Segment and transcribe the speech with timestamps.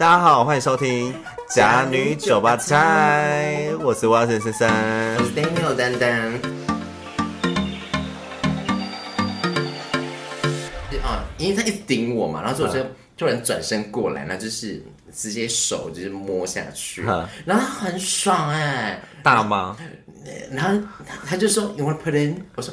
[0.00, 1.12] 大家好，欢迎收听
[1.54, 4.66] 《假女酒吧菜》，我是蛙神森森，
[5.18, 6.32] 我是 Daniel 丹丹。
[11.02, 12.82] 啊，因为他一直顶我嘛，然后所以我就
[13.18, 14.82] 突然转身过来，那就是
[15.12, 19.76] 直接手就是摸下去，然后他很爽哎、欸，大吗？
[20.50, 22.42] 然后他他就说 You wanna put in？
[22.56, 22.72] 我说。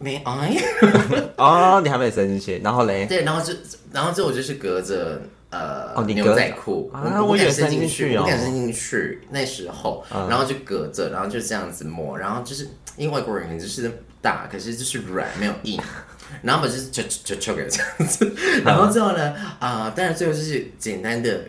[0.00, 0.56] 没哎，
[1.38, 3.06] 哦，你还没伸进去，然后嘞？
[3.06, 3.52] 对，然后就，
[3.90, 13.90] 然后之后我就是隔着呃、哦、牛仔裤，啊，我也伸进去，我敢伸进去那时候，嗯、然后就隔着，然后就这样子摸，然后就是因为外国人就是
[14.20, 15.80] 大，可是就是软没有硬，
[16.42, 18.34] 然后我就是就就就给这样子，
[18.64, 21.40] 然后之后呢，啊、呃，当然最后就是简单的。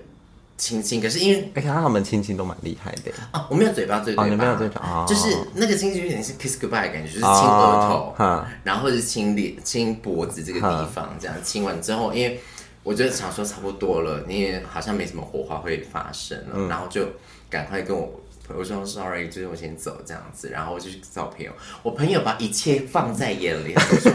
[0.61, 3.47] 亲亲，可是因为哎，看他们亲亲都蛮厉害的啊！
[3.49, 12.41] 我没有嘴巴，对嘴巴，哦、没有嘴巴，哦、就是那个亲亲有点是 kiss goodbye 的感觉，就是亲额头，哦、然后是亲脸、亲脖子这个地方，这样亲完之后，因为
[12.89, 17.07] 我觉得想说差不多了，你也好像没什么火花会发生了，嗯、然后就
[17.47, 21.51] 赶快跟我朋友说 sorry，就是我先走这样子，然后我就去找朋友，
[21.83, 24.11] 我朋友把一切放在眼里，他说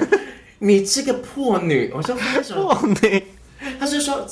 [0.58, 3.25] 你这个破女，我说为什么破女？
[3.78, 4.27] 他就说。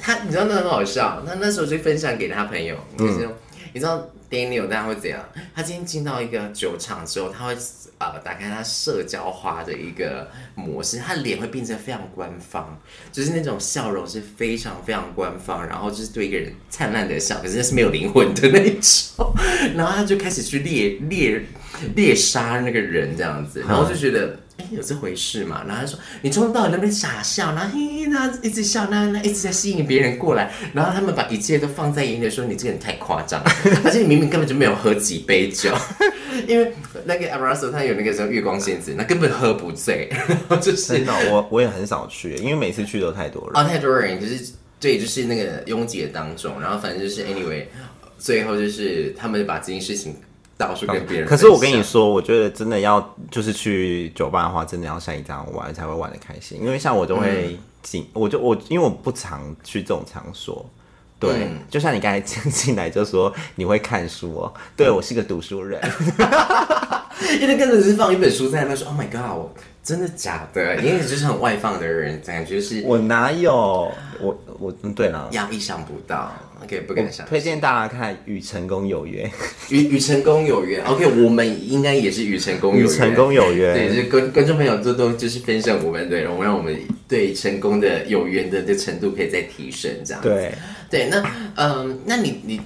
[0.00, 3.34] 他你知道那很好笑，他那时候就分享给他朋友，就是、嗯、
[3.72, 5.20] 你知道 Daniel 大家会怎样？
[5.52, 7.56] 他今天进到一个酒厂之后，他会
[7.98, 12.80] 呃打开他社交化的一个模式，他脸会变成非常官方，
[13.12, 19.34] 就是那种笑容是非常非常官方，然后就是对一个人灿烂的笑，可是那是没有灵魂的那种，
[19.74, 21.42] 然后他就开始去猎猎
[21.94, 24.40] 猎杀那个人这样子，然后就觉得。
[24.58, 25.62] 哎，有这回事嘛？
[25.68, 33.40] 然后他说你从到尾那边傻笑，然后嘿嘿，他一直笑，那那一直在吸引别人过来，然后他们把一切都放在眼里，说你这个人太夸张，
[33.84, 35.72] 而且你明明根本就没有喝几杯酒，
[36.46, 36.72] 因为
[37.04, 40.10] 那个 Abrazo 他有那个时候月光仙子，那根本喝不醉，
[40.60, 47.64] 就是真的，我我也很少去，因为每次去都太多人，啊、哦，太多人，就是对，就是那个拥挤的当中，然后反正就是 anyway，
[48.18, 50.14] 最后就是他们把这件事情。
[50.58, 56.60] 到处跟别人，可是我跟你说，我觉得真的要就是去酒吧的话，真的要像你这样玩才会玩的开心。
[56.60, 60.68] 因为像我都会进，嗯、我就我因为我不常去这种场所，
[61.18, 65.80] 对，嗯、就像你刚才进进来就说你会看书哦，对、嗯、我是个读书人，
[67.40, 69.50] 因为跟着是放一本书在那说，Oh my god，
[69.82, 70.76] 真的假的？
[70.76, 73.90] 因为你就是很外放的人，感觉是我哪有
[74.20, 76.32] 我我对了，压意想不到。
[76.60, 77.24] OK，不敢想。
[77.24, 79.24] 推荐大家看《与成功有约》，
[79.72, 80.80] 与与成功有约。
[80.80, 82.84] OK，我们应该也是与成功有约。
[82.84, 83.72] 与成功有约。
[83.74, 90.20] 对，就是观观众朋友多多就是分享我们，对，然后让我们对成功的有缘的的程度可以再提升，这样。
[90.20, 90.52] 对
[90.90, 91.18] 对，那
[91.56, 92.60] 嗯、呃，那你你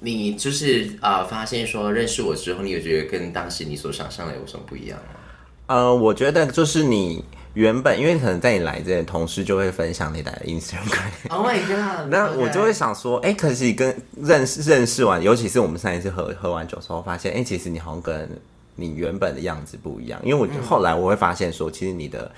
[0.00, 5.20] 你就是啊、呃，发现说认识我之后，你有觉得跟当时你所想象的有什么不一样吗？
[5.66, 7.24] 呃，我觉得就是你。
[7.54, 11.30] 原本因为可能在你来这边，同事就会分享你的 Instagram。
[11.30, 12.04] Oh my god！
[12.10, 18.28] 那我就会想说，哎可是跟认识认识完，尤其是我们上一次喝喝完酒之后，发现，哎，其实你好像跟
[18.74, 20.20] 你原本的样子不一样。
[20.24, 22.28] 因为我后来我会发现说，其实你的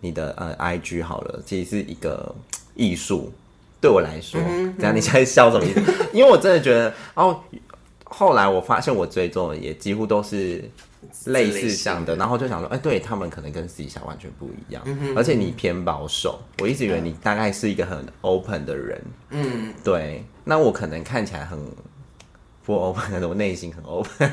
[0.00, 2.34] 你的呃 IG 好了，其实是一个
[2.74, 3.32] 艺术。
[3.80, 5.80] 对我来说，嗯嗯这样你在笑什么意思？
[6.12, 7.40] 因为我真的觉得，哦，
[8.04, 10.64] 后来我发现我追踪的也几乎都是。
[11.26, 21.58] 类似像的，然后就想说，哎、欸，对他们可能跟私底下完全不一样，嗯、而且你偏保守，我一直以为你大概是一个很 open 的人，嗯，对，那我可能看起来很
[22.66, 24.28] 不 open，但是我内心很 open，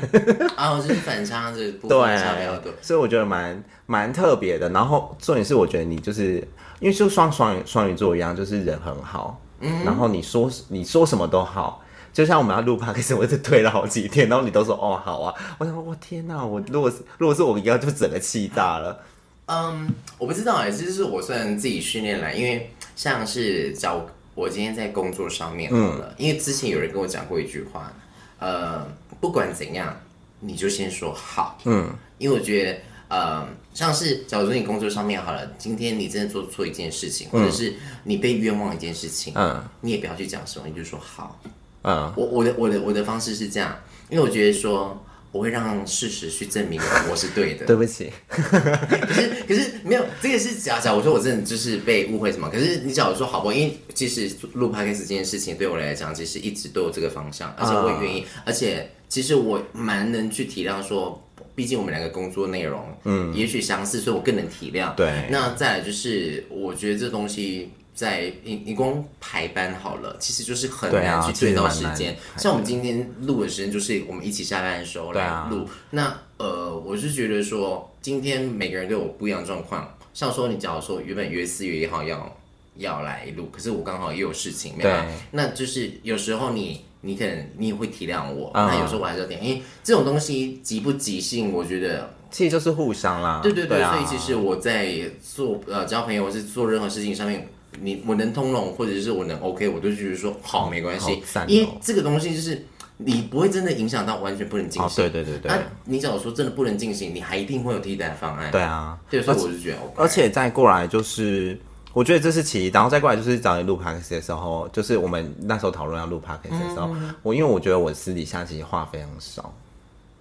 [0.56, 4.68] 啊，我就是反差这部分差比较多，所以我觉得蛮蛮特别的。
[4.70, 6.36] 然后重点是，我觉得你就是
[6.80, 11.80] 因为就双双双鱼座一样，就是人很好，嗯，然后你说你说什么都好。
[12.12, 19.00] 就像我们要录 podcast，我一直推了好几天，然后你都说哦好啊，我想说我天哪，我如果是如果是我应该就整个气大了。
[19.46, 24.06] 嗯，我不知道哎，这就是我算自己训练来，因为像是找
[24.36, 27.92] 我今天在工作上面好了，嗯、因为之前有人跟我讲过一句话，
[28.38, 28.86] 呃，
[29.20, 29.94] 不管怎样，
[30.40, 32.78] 你就先说好，嗯，因为我觉得，
[33.08, 41.40] 呃，像是假如说你工作上面好了，今天你真的做错一件事情，或者是你被冤枉一件事情，嗯，你也不要去讲什么，你就说好。
[41.82, 43.76] 嗯，我我的我的我的方式是这样，
[44.08, 44.98] 因为我觉得说
[45.34, 47.66] 我会让事实去证明 我是对的。
[47.66, 50.94] 对不起，可是可是没有这个是假假。
[50.94, 52.48] 我说我真的就是被误会什么？
[52.48, 53.52] 可是你假如说好不好？
[53.52, 61.20] 因为其实录 podcast 这件事情对我来讲，其实一直都有这个方向，而且我也愿意，嗯、而且其实我蛮能去体谅说，
[61.56, 64.94] 毕竟我们两个工作内容嗯，也许相似，所以我更能体谅。
[64.94, 67.70] 对，那再来就是我觉得这东西。
[67.94, 72.16] 在你你光排班好了，其实就是很难去对到时间。
[72.36, 75.58] 像我们今天录的时间，就是我们一起下班的时候来录。
[75.58, 79.96] 啊、那呃，我是觉得说，今天每个人都有不一样的状况。
[80.12, 82.36] 像说你假如说原本约四月一号要
[82.76, 84.96] 要来录，可是我刚好也有事情，没有，
[85.30, 93.40] 那就是有时候你你可能你也会体谅我，那、嗯、有时候我还是要点，因为这种东西急不急性，我觉得其实就是互相啦。
[93.42, 94.88] 对对对，对啊、所以其实我在
[95.22, 97.48] 做呃交朋友或是做任何事情上面，
[97.80, 102.64] 你我能通融或者是我能 OK，我都觉得说好没关系，哦、因为这个东西就是。
[102.96, 105.50] 你不会真的影响到完全不能进行，哦，对对对对。
[105.50, 108.52] 那、啊、你假如说真的不能进行，你还一定会有替代方案。
[108.52, 109.92] 对啊，对，所以我就觉得 OK。
[109.96, 111.58] 而且再过来就是，
[111.92, 119.52] 我觉得这是其一，然后再过来就是找你录 podcast 的时候，就是我们那时候讨论要录 podcast 的时候，嗯、我因为我觉得我私底下其实话非常少。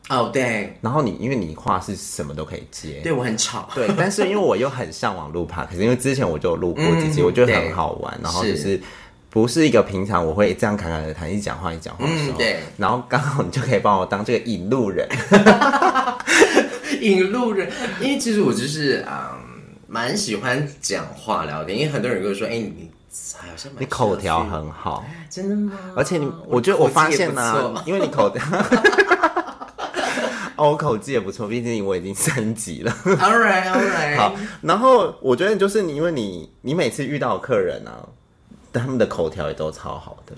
[0.10, 0.78] 哦，对。
[0.82, 3.70] 然后你因为你话是什么都可以接，对我很吵。
[3.74, 8.82] 对，但是因为我又很向往录 podcast，因为之前我就录过几集，嗯、我觉得很好玩，然后就是。
[9.30, 15.10] 不是一个平常我会这样侃侃的谈，一讲话一讲话的时候，嗯、对，然后刚好你就可以帮我当这个引路人，
[17.02, 17.68] 引路人，
[18.00, 19.18] 因为其实我就是嗯
[19.88, 22.92] 蛮喜欢讲话聊天，因为很多人跟我说，哎、欸，你
[23.36, 25.74] 好像你口条很好，真的吗？
[25.96, 29.33] 而且你，我觉得我发现呢、啊， 因为你口条，哦，
[30.64, 32.92] 我口技也不错，毕竟我已经升级了。
[32.92, 34.18] All right, all right。
[34.18, 38.08] 好，然后我觉得就是你，因为你你每次遇到客人啊。
[38.76, 40.34] 他们的口条也都超好的。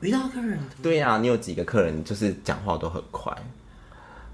[0.00, 0.58] 遇到客人？
[0.82, 3.32] 对呀、啊，你有几个客人就是讲话都很快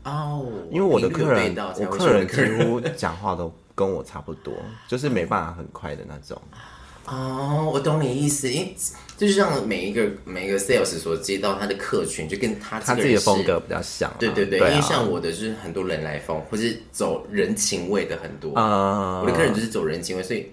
[0.02, 0.42] 哦。
[0.42, 4.52] Oh, 因为我的客人，我客人几乎讲话都跟我差不多，
[4.88, 6.42] 就是没办法很快的那种。
[7.10, 8.74] 哦，oh, 我懂你意思，因为
[9.18, 14.12] 就是让每一个每一个 sales 所接到他的客群，就跟他他自己的风格比较像。
[14.18, 18.54] 对对对，因为像我的就是很多人来疯，或是走人情味的很多。
[18.54, 20.46] 啊，uh, 我的客人就是走人情味，所以。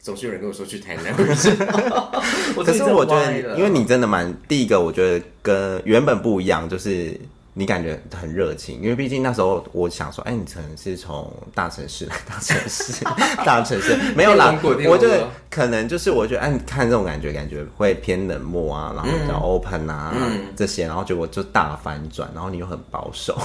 [0.00, 1.34] 总是有人跟我说去台南， 可
[2.74, 7.18] 是我觉得，因为你真的蛮第一个，我觉得跟原本不一样，就是
[7.54, 8.82] 你感觉很热情。
[8.82, 13.04] 因为毕竟那时候我想说，哎、欸，你可能是从大城市来大城市，
[13.44, 14.54] 大城市没有啦。
[14.62, 23.40] 我觉得可能就是我觉得，哎，你看这种感觉，感觉会偏冷漠啊，然后比较 open 啊、嗯、这些，然后结果就大反转，然后你又很保守。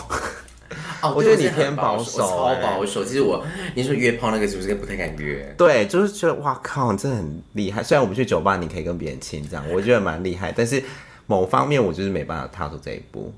[1.02, 3.04] 哦， 我觉得你偏保守，超保守。
[3.04, 3.44] 其实我，
[3.76, 5.54] 你说约炮那个是不是不太敢约？
[5.58, 7.84] 对，就是觉得哇靠，你真的很厉害。
[7.84, 10.52] 虽然我们去酒吧，你可以跟别人亲这样，我觉得蛮厉害。
[10.56, 10.84] 但是
[11.26, 13.34] 某方面，我就是没办法踏出这一步。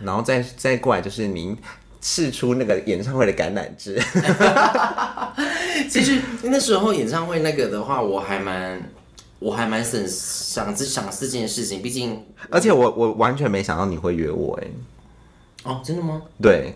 [0.00, 1.56] 然后再再过来，就是您
[2.00, 4.00] 试出那个演唱会的橄榄枝。
[5.90, 8.80] 其实那时候演唱会那个的话，我还蛮，
[9.38, 11.82] 我还蛮想想这想这件事情。
[11.82, 14.68] 毕竟，而且我我完全没想到你会约我哎。
[15.64, 16.22] 哦，真的吗？
[16.42, 16.74] 对，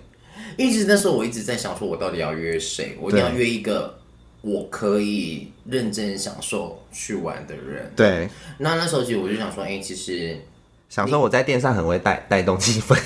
[0.56, 2.96] 一直那时候我一直在想，说我到底要约谁？
[3.00, 3.98] 我一定要约一个
[4.40, 7.92] 我可以认真享受去玩的人。
[7.94, 8.28] 对，
[8.58, 10.40] 那那时候其实我就想说，哎、欸，其实
[10.88, 12.96] 想说我在电上很会带带动气氛，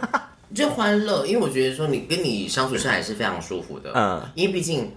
[0.54, 3.92] 就欢乐，因为我觉得说你跟你相处下来是非常舒服的。
[3.94, 4.92] 嗯，因为毕竟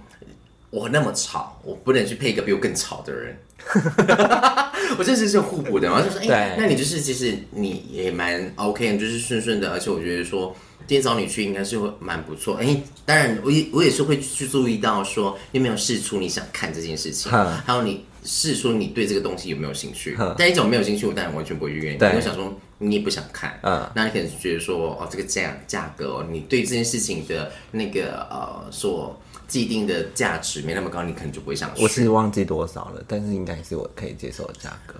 [0.69, 3.37] 我那么吵，我不能去配一个比我更吵的人。
[4.97, 10.55] 我这是是互补的，然后就说，哎、欸，那你就是其实你也蛮 OK，就是顺顺的，而且我觉得说
[10.85, 12.55] 今天找你去应该是会蛮不错。
[12.57, 20.15] 哎、欸，当然我也我也是会去注意到说你有没有试出你想看这件事情，还有你试出你对这个东西有没有兴趣。
[20.37, 21.97] 但一种没有兴趣，我当然完全不会约你。
[21.97, 29.19] 对因为想说你也不想看，嗯，那你可能是觉得说哦，这个价价格、哦，你对这件事情的那个呃所。
[29.45, 31.83] 既定的价值没那么高，你可能就不会想去。
[31.83, 34.95] 我是忘记多少了，但是应该是我可以接受的价格，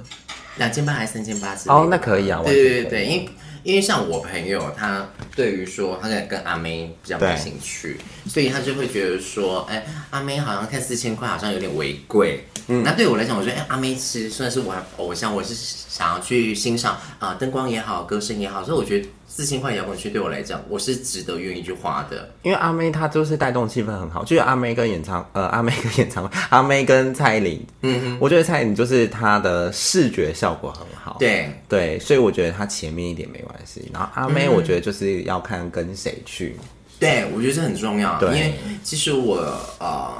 [0.58, 1.56] 两千八还是三千八？
[1.68, 2.40] 哦，那可以啊。
[2.46, 3.30] 对对对对，因为
[3.64, 12.46] 因为像我朋友，他对于说他在跟阿妹比较没兴趣，所以他就会觉得说，哎、欸，阿妹好像看四千块好像有点违贵。
[12.68, 19.08] 嗯，那对我来讲，我觉得哎、欸，阿妹其实算是我偶像，我是想要去欣赏啊，灯光也好，歌声也好，所以我觉得。
[19.36, 22.30] 四千块摇滚区对我来讲，我是值得愿意去花的。
[22.44, 31.52] 因为阿妹她就是带动气氛很好，就是阿妹跟演唱，呃，阿妹跟演唱会， 阿妹跟蔡依林，嗯哼，我觉得蔡依林就是她的视觉效果很好，对。
[31.68, 33.90] 对，所以我觉得她前面一点没关系。
[33.92, 36.68] 然后阿妹，我觉得就是要看跟谁去，嗯、
[37.00, 38.30] 对我觉得这很重要，对。
[38.30, 39.38] 因为其实我
[39.80, 40.14] 呃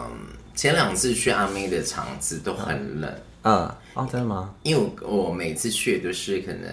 [0.56, 3.14] 前两次去阿妹的场子都很冷。
[3.44, 4.54] 嗯，哦，真的吗？
[4.64, 6.70] 因为我每次去都是可能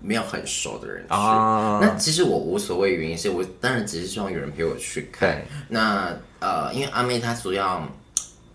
[0.00, 1.14] 没有很熟的人去。
[1.14, 5.30] 哦，那其实我无所谓，原因是我当然只是希望有人陪我去看。
[5.30, 7.86] 对那呃，因为阿妹她主要，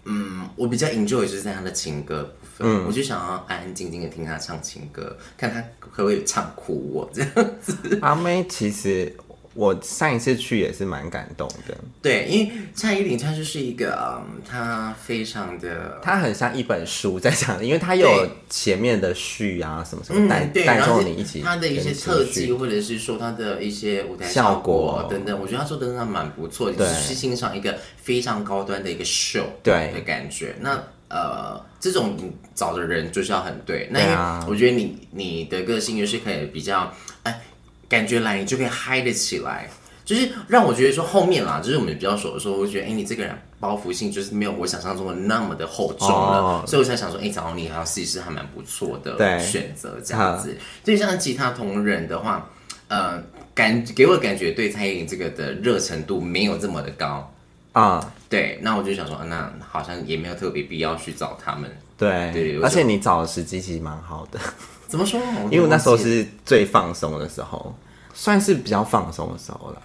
[0.05, 7.99] 嗯，我比较 enjoy 就是在她的情歌部分，嗯，我就想要安安静静的听她唱情歌，看她可不可以唱哭我这样子。
[8.01, 9.15] 阿妹其实。
[9.53, 30.55] 我上一次去也是蛮感动的，对，因为蔡依林她就是一个，嗯，她非常的，她很像一本书在讲，因为她有前面的序啊，什么什么带带动你一起，她的一些特技或者是说她的一些舞台效果等等，我觉得她做的真的蛮不错，就是欣赏一个非常高端的一个秀，对的感觉。
[30.59, 32.17] 那呃，这种
[32.55, 33.87] 找的人就是要很对。
[33.91, 34.15] 那因为
[34.47, 36.91] 我觉得你你的个性就是可以比较
[37.23, 37.41] 哎，
[37.87, 39.69] 感觉来你就可以嗨得起来。
[40.03, 50.57] 就是让我觉得说后面啦，就是我们比较熟的时候，我觉得哎、欸，你这个人包袱性就是没有我想象中的那么的厚重了，哦、所以我才想说，哎、欸，找到你好像其实还蛮不错的选择这样子。
[50.83, 52.49] 就像其他同仁的话，
[52.87, 53.21] 呃，
[53.53, 57.31] 感给我的感觉对蔡依林这个的热程度没有这么的高
[57.73, 58.01] 啊。
[58.03, 61.69] 嗯、对，那我就想说，那好像也没有特别必要去找他们。
[61.95, 64.39] 对，对，而且你找的时机其实蛮好的。
[64.87, 65.21] 怎么说？
[65.51, 67.73] 因为那时候是最放松的时候，
[68.13, 69.81] 算是比较放松的时候了。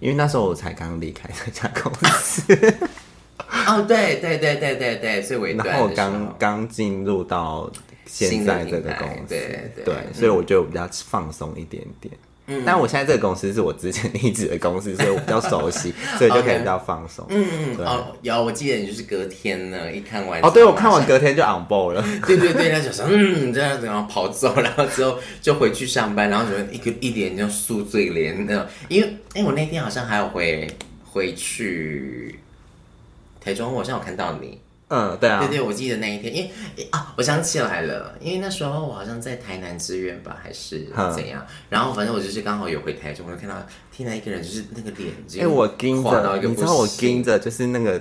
[0.00, 2.42] 因为那时候我才刚离开这家公司，
[3.66, 7.70] 哦，对对对对对对，所以我，然后我刚刚进入到
[8.06, 9.40] 现在这个公司，对
[9.74, 12.14] 对对，对，所以我就比较放松一点点。
[12.14, 12.18] 嗯，
[12.64, 17.26] 但我现在这个公司是我之前离职的公司，所以我比较熟悉， 所以就可以比较放松。
[17.28, 22.04] 嗯嗯，哦，有，我记得你就是隔天呢，一看完哦，对，我看完隔天就 on board 了。
[22.26, 28.64] 对对对，他就说嗯，这样子，然后跑走，然后之后就回去上班，然后觉得一个一脸就宿醉脸那种。
[28.88, 30.68] 因为哎，我那天好像还有回
[31.04, 32.38] 回去
[33.40, 34.60] 台中，我好像有看到你。
[34.88, 43.56] 嗯，对啊，对对，我记得那一天，因为啊，我想起来了，因为那时候我好像在台南支援吧，还是怎样，嗯、然后反正我就是刚好有回台中，我就看到
[43.90, 48.00] 听到一个人就是那个脸，哎，我盯着，你知道我盯着就是那个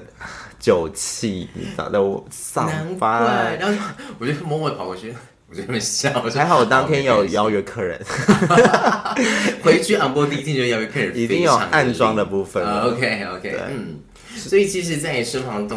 [0.60, 3.84] 酒气，你知道的，我上班，然后
[4.20, 5.12] 我就默默跑过去，
[5.50, 8.00] 我就在那笑，还好我当天有邀约客人，
[9.64, 14.00] 回去昂波第一天就邀约客人，一定有暗装的部分、uh, OK OK，嗯，
[14.36, 15.76] 所以其实，在你身旁都。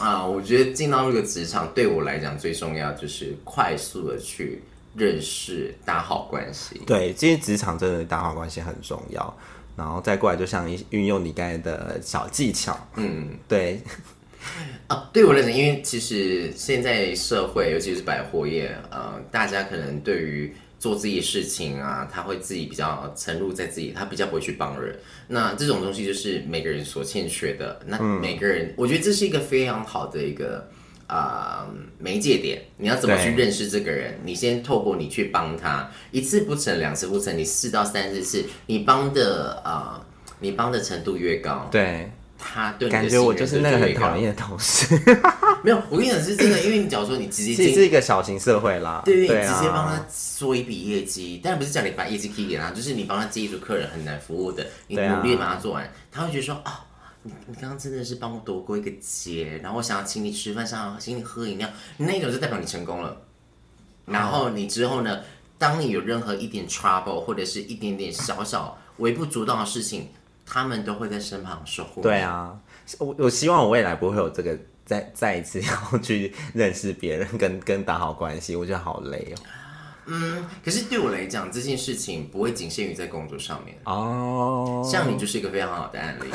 [0.00, 4.62] 啊，我觉得进到这个职场对我来讲最重要就是快速的去
[4.94, 6.80] 认识、打好关系。
[6.86, 9.36] 对，其实职场真的打好关系很重要，
[9.76, 12.78] 然后再过来就像运用你刚才的小技巧。
[12.96, 13.80] 嗯，对。
[14.86, 20.54] 啊，对我来讲，因为其实现在社会，尤其是百货业，呃，大家可能对于。
[20.78, 24.96] 做自己的事情啊，他会自己比较沉入在自己，他比较不会去帮人。
[25.26, 27.80] 那这种东西就是每个人所欠缺的。
[27.86, 30.68] 那每个人，嗯、我觉得这是一个非常好的一个
[31.06, 32.62] 啊、呃、媒介点。
[32.76, 34.20] 你要怎么去认识这个人？
[34.24, 40.06] 你先透过你去帮他，一次不成，两次不成，你四到三四次，你帮的啊、呃，
[40.40, 42.10] 你帮的程度越高，对。
[42.40, 44.94] 他对感觉我就是那个很讨厌的同事，
[45.62, 50.04] 没有，我跟你讲是真的，因为你假如说你直接这是一个小型社会啦，对对，对啊、直接帮他
[50.36, 56.84] 做一笔业绩，当然不是叫你把业绩 key 给他，就是你帮他接一组客人很难服务的，你努力把它做完，啊、他会觉得说啊，
[57.22, 63.16] 你你刚刚真的是帮我躲过一个劫，然后我想要请你吃饭，想要请你喝饮料，那一种就代表你成功了。
[64.06, 65.20] 然后你之后呢，
[65.58, 70.08] 当你有任何一点 trouble 或者是一点点小小微不足道的事情。
[70.50, 72.00] 他们都会在身旁守护。
[72.00, 72.58] 对啊，
[72.96, 74.58] 我我希望我未来不会有这个
[74.88, 75.60] 再 再一次
[75.92, 79.38] 要去认识别人 跟，跟跟打好关系，我觉得好累哦。
[80.10, 84.82] 嗯，可是对我来讲，这件事情不会仅限于在工作上面哦。
[84.90, 86.30] 像你就是一个非常好的案例，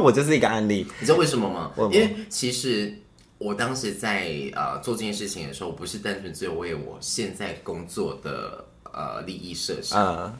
[0.00, 0.86] 我就是一个案例。
[1.00, 1.72] 你知道为什么吗？
[1.92, 2.96] 因为其实
[3.38, 10.00] 我当时在呃做这件事情的时候，不是单纯只有为我现在工作的呃利益设想。
[10.00, 10.32] 嗯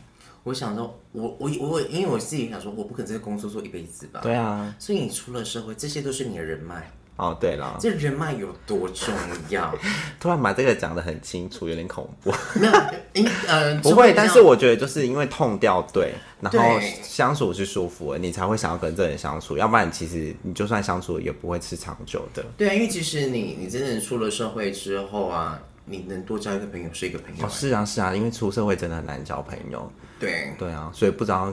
[0.44, 4.20] 我想说，我我我，因为我自己想说，我不可能这个工作做一辈子吧？
[4.23, 4.73] 对啊。
[4.78, 6.88] 所以你出了社会，这些都是你的人脉。
[7.16, 9.14] 哦，对了，这人脉有多重
[9.49, 9.75] 要？
[10.20, 12.30] 突然把这个讲的很清楚，有点恐怖。
[12.61, 12.73] 没有，
[13.14, 14.12] 因呃， 不会。
[14.14, 19.56] 但是我觉得，就是因为痛掉对，然后相处是舒服的，你才会想要跟这人相处。
[19.56, 22.44] 要不然，其实你就算相处，也不会是长久的。
[22.56, 27.46] 对啊，因为其实你你真正出了社会之后啊，你能多交一个朋友是一个朋友。
[27.46, 29.90] 哦，是啊，是啊，因为出社会真的很难交朋友。
[30.20, 31.50] 对对啊，所以不知道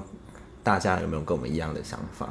[0.62, 2.28] 大家有没有跟我们一样的想法？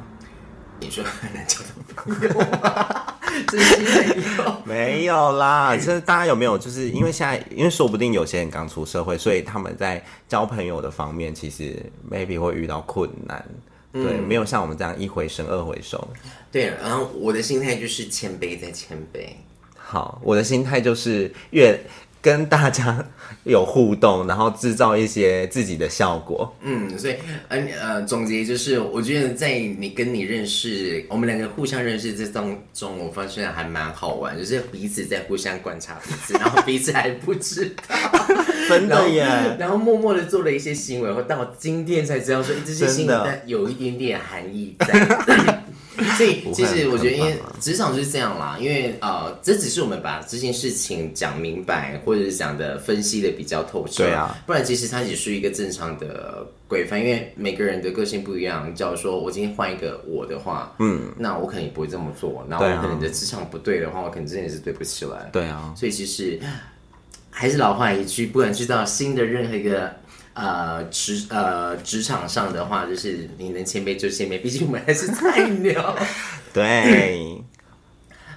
[0.79, 2.29] 你说很难交到朋友
[2.61, 3.15] 吗？
[3.47, 5.75] 真是没有，没有啦。
[5.75, 6.57] 就是大家有没有？
[6.57, 13.43] 就是因为现在，因为说不定有些人刚出社会，所以他们在交朋友的方面，其实 maybe 会遇到困难。
[13.91, 16.07] 对，嗯、没有像我们这样一回生二回熟。
[16.51, 19.29] 对，然后我的心态就是谦卑再谦卑。
[19.75, 21.79] 好，我的心态就是越。
[22.23, 23.05] 跟大家
[23.43, 26.55] 有互动，然后制造一些自己的效果。
[26.61, 27.15] 嗯，所以，
[27.49, 38.25] 嗯呃，总结就是，我觉得在你跟你认识，我们两个互相认识这当中，我发现还蛮好玩，就是彼此在互相观察彼此，然后彼此还不知道，
[38.69, 45.52] 真的耶然，然后默默的做了一些行为，或到今天才知道说这些行为有一点点含义在。
[46.23, 48.57] 所以其实我觉得，因为职场就是这样啦。
[48.59, 54.03] 因为呃，这只是我们把这件事情讲明白，或者是讲的分析的比较透彻。
[54.03, 56.99] 对啊，不然其实它只是一个正常的规范。
[56.99, 58.73] 因为每个人的个性不一样。
[58.73, 62.45] 假如说我今天换一个我的话，嗯，那我可能也不会这么做。
[62.49, 65.29] 然后我可能的职场不对的话，我可能真的是对不起来。
[65.31, 66.39] 对啊，所以其实
[67.29, 69.93] 还是老话一句，不管去到新的任何一个。
[70.33, 75.95] 呃，职呃职场上的话，就是你能谦卑就谦卑，毕竟我们还是菜鸟。
[76.51, 77.39] 对，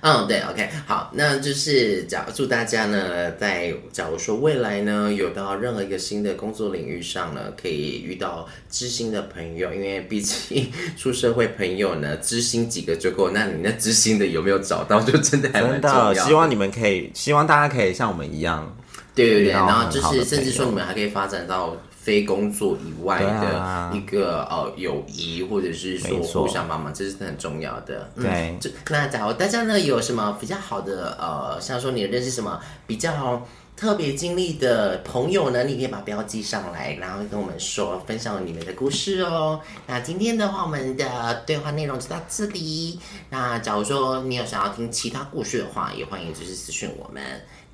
[0.02, 16.20] 嗯， 对，OK，好，那就是假祝大家呢，在假如说未来呢，有到任何一个新的工作领域上呢，可以遇到知心的朋友，因为毕竟出社会朋友呢，知心几个就够，那你那知心的有没有找到，就真的还蛮重要的。
[16.20, 18.76] 希望你们可以，希望大家可以像我们一样。
[19.16, 28.08] 对对对，然后就是甚至说你们还可以发展到非工作以外的一个呃友谊，或者是说互相帮忙，这是很重要的。
[28.14, 33.44] 对，就那假如大家呢有什么比较好的呃，像说你认识什么比较
[33.76, 39.60] 特别经历的朋友呢，你可以把标记上来，然后跟我们说，分享你们的故事哦。
[39.86, 42.98] 那今天的话，我们的对话内容就到这里。
[43.30, 47.22] 那假如说你有想要听其他故事的话，也欢迎就是私讯我们。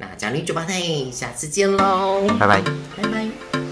[0.03, 2.61] 那讲你酒吧内，下次见喽，拜拜，
[2.97, 3.72] 拜拜。